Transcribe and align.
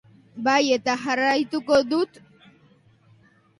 Bai, 0.45 0.61
eta 0.77 0.95
jarraituko 1.03 1.79
du 1.93 2.01
izaten. 2.09 2.51